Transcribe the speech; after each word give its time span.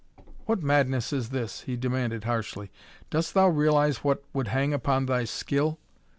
"What 0.47 0.63
madness 0.63 1.13
is 1.13 1.29
this?" 1.29 1.61
he 1.61 1.77
demanded 1.77 2.23
harshly. 2.23 2.71
"Dost 3.11 3.35
thou 3.35 3.49
realize 3.49 3.97
what 4.03 4.23
would 4.33 4.47
hang 4.47 4.73
upon 4.73 5.05
thy 5.05 5.25
skill? 5.25 5.77